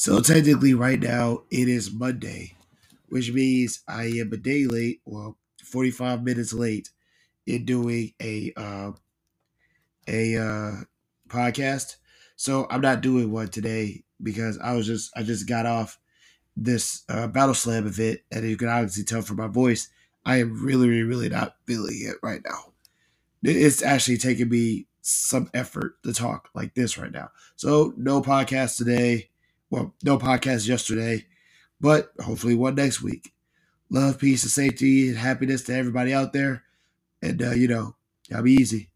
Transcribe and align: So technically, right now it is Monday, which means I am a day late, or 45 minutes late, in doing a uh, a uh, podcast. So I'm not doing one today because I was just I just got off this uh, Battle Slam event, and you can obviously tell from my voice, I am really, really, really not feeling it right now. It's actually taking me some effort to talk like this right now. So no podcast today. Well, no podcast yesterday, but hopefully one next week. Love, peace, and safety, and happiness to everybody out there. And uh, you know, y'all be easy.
So 0.00 0.18
technically, 0.22 0.72
right 0.72 0.98
now 0.98 1.42
it 1.50 1.68
is 1.68 1.92
Monday, 1.92 2.54
which 3.10 3.32
means 3.32 3.80
I 3.86 4.04
am 4.04 4.32
a 4.32 4.38
day 4.38 4.64
late, 4.64 5.02
or 5.04 5.36
45 5.62 6.22
minutes 6.22 6.54
late, 6.54 6.88
in 7.46 7.66
doing 7.66 8.14
a 8.18 8.50
uh, 8.56 8.92
a 10.08 10.36
uh, 10.38 10.72
podcast. 11.28 11.96
So 12.36 12.66
I'm 12.70 12.80
not 12.80 13.02
doing 13.02 13.30
one 13.30 13.48
today 13.48 14.04
because 14.22 14.56
I 14.56 14.72
was 14.72 14.86
just 14.86 15.12
I 15.14 15.22
just 15.22 15.46
got 15.46 15.66
off 15.66 15.98
this 16.56 17.02
uh, 17.10 17.26
Battle 17.26 17.52
Slam 17.54 17.86
event, 17.86 18.20
and 18.32 18.48
you 18.48 18.56
can 18.56 18.68
obviously 18.68 19.04
tell 19.04 19.20
from 19.20 19.36
my 19.36 19.48
voice, 19.48 19.90
I 20.24 20.40
am 20.40 20.64
really, 20.64 20.88
really, 20.88 21.02
really 21.02 21.28
not 21.28 21.56
feeling 21.66 22.00
it 22.00 22.16
right 22.22 22.40
now. 22.42 22.72
It's 23.42 23.82
actually 23.82 24.16
taking 24.16 24.48
me 24.48 24.86
some 25.02 25.50
effort 25.52 26.02
to 26.04 26.14
talk 26.14 26.48
like 26.54 26.74
this 26.74 26.96
right 26.96 27.12
now. 27.12 27.32
So 27.56 27.92
no 27.98 28.22
podcast 28.22 28.78
today. 28.78 29.29
Well, 29.70 29.94
no 30.02 30.18
podcast 30.18 30.68
yesterday, 30.68 31.26
but 31.80 32.12
hopefully 32.20 32.54
one 32.56 32.74
next 32.74 33.02
week. 33.02 33.32
Love, 33.88 34.18
peace, 34.18 34.42
and 34.42 34.50
safety, 34.50 35.08
and 35.08 35.18
happiness 35.18 35.62
to 35.64 35.74
everybody 35.74 36.12
out 36.12 36.32
there. 36.32 36.64
And 37.22 37.42
uh, 37.42 37.52
you 37.52 37.68
know, 37.68 37.96
y'all 38.28 38.42
be 38.42 38.52
easy. 38.52 38.89